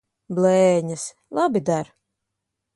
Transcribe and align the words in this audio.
Blēņas! 0.37 1.05
Labi 1.41 1.63
der. 1.71 1.95